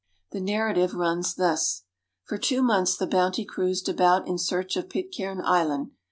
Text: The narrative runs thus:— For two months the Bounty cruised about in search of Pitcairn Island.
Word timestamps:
The 0.31 0.41
narrative 0.41 0.95
runs 0.95 1.35
thus:— 1.35 1.83
For 2.27 2.39
two 2.39 2.63
months 2.63 2.97
the 2.97 3.05
Bounty 3.05 3.45
cruised 3.45 3.87
about 3.87 4.27
in 4.27 4.39
search 4.39 4.75
of 4.75 4.89
Pitcairn 4.89 5.39
Island. 5.45 5.91